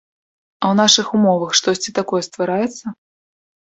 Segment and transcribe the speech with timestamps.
[0.63, 2.85] А ў нашых умовах штосьці такое ствараецца?